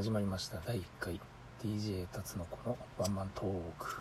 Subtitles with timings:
[0.00, 0.62] 始まりました。
[0.66, 1.20] 第1回。
[1.62, 4.00] DJ 辰の子のワンマントーク。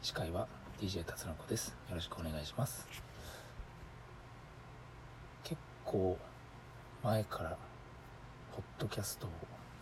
[0.00, 0.48] 司会は
[0.80, 1.76] DJ 辰の子です。
[1.90, 2.88] よろしくお願いします。
[5.44, 6.16] 結構
[7.02, 7.58] 前から
[8.56, 9.30] ポッドキャストを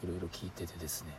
[0.03, 1.15] いろいろ聞いててですね。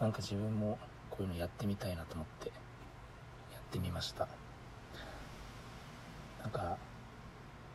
[0.00, 0.76] なんか自分も
[1.08, 4.26] こういうのやってみたいなと思ってやってみました。
[6.42, 6.76] なんか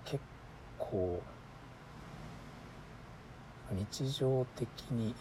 [0.03, 0.21] 結
[0.77, 1.23] 構
[3.75, 5.13] 日常的に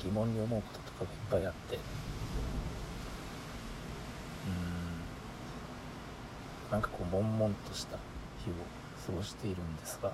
[0.00, 1.76] 疑問に思うこととかがいっぱいあって。
[1.76, 1.78] う
[6.68, 6.72] ん。
[6.72, 7.96] なんかこう悶々とした
[8.44, 8.54] 日を
[9.06, 10.12] 過ごしているんですが。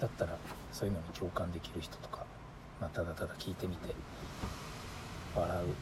[0.00, 0.36] だったら
[0.72, 2.24] そういうのに共感できる人とか、
[2.80, 3.94] まあ、ただただ聞いてみて
[5.36, 5.72] 笑うっ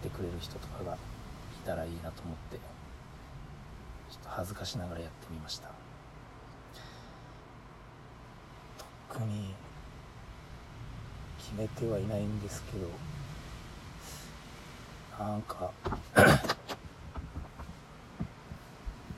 [0.00, 0.96] てくれる人とかがい
[1.66, 5.87] たらいいなと思ってちょっと恥ずかしながらやってみました。
[9.18, 9.52] 特に
[11.38, 12.88] 決めてはいないんですけど
[15.18, 15.72] なんか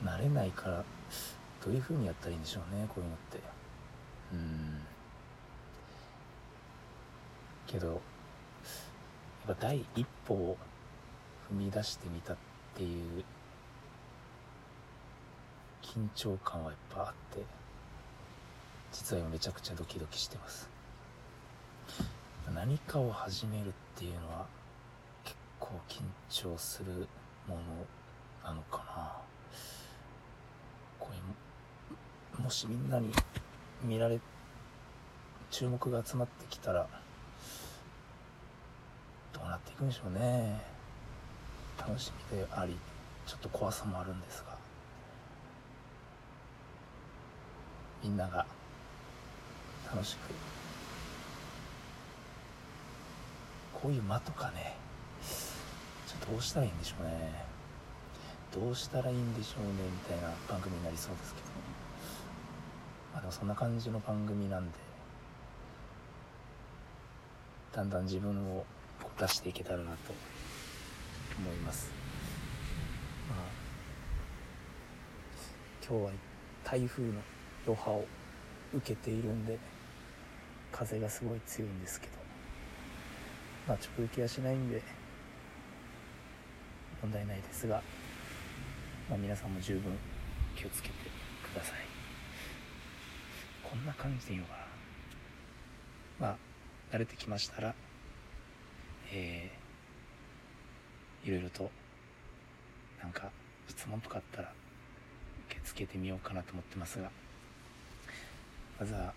[0.03, 0.83] 慣れないから
[1.63, 3.39] どういう風にやったらいいんでしょうねこういうのって。
[4.33, 4.81] うん。
[7.67, 10.57] けどやっぱ第一歩を
[11.51, 12.37] 踏み出してみたっ
[12.75, 13.23] ていう
[15.83, 17.60] 緊張感はやっぱあって。
[18.91, 20.69] 実は今めちゃくちゃドキドキしてます。
[22.53, 24.45] 何かを始めるっていうのは
[25.23, 27.07] 結構緊張する
[27.47, 27.61] もの
[28.43, 29.17] なのかな。
[30.99, 31.09] こ
[32.37, 33.11] れもしみんなに
[33.83, 34.19] 見られ
[35.49, 36.87] 注目が集まってきたら
[39.33, 40.61] どうなっていくんでしょうね。
[41.77, 42.77] 楽しみであり
[43.25, 44.57] ちょっと怖さもあるんですが。
[48.03, 48.45] みんなが
[49.93, 50.19] 楽しく
[53.73, 54.77] こういう間とかね。
[56.07, 57.45] ちょっとどうしたらいいんでしょうね。
[58.53, 61.47] どうしたらいいんでしょうねみたいな番組になりそうですけど。
[63.13, 64.77] まあでもそんな感じの番組なんで。
[67.73, 68.65] だんだん自分を
[69.19, 70.13] 出していけたらなと。
[71.39, 71.91] 思います。
[73.29, 73.39] まあ
[75.87, 76.11] 今日は
[76.63, 77.13] 台風の
[77.65, 78.05] 余波を
[78.75, 79.57] 受けているんで。
[80.85, 82.13] 風がすごい強いんですけど
[83.67, 84.81] まあ直撃はしないんで
[87.01, 87.81] 問題ないですが、
[89.09, 89.91] まあ、皆さんも十分
[90.55, 90.95] 気をつけて
[91.51, 91.75] ください。
[93.63, 94.53] こんな感じでいいのか
[96.19, 96.27] な。
[96.27, 96.37] まあ
[96.95, 97.73] 慣れてきましたら
[99.13, 101.69] えー、いろいろと
[103.01, 103.29] なんか
[103.67, 104.53] 質問とかあったら
[105.49, 107.09] 受け付けてみようかなと思ってますが
[108.79, 109.13] まずは、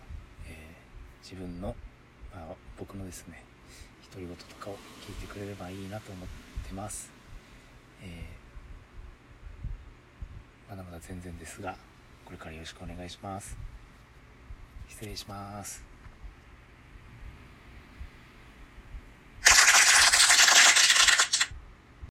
[1.25, 1.75] 自分の、
[2.31, 3.43] まあ、僕のですね
[4.13, 6.27] 独り言とかを聞いてくれればいいなと思っ
[6.67, 7.11] てます、
[8.03, 11.75] えー、まだまだ全然ですが
[12.25, 13.55] これからよろしくお願いします。
[14.87, 15.94] 失礼します。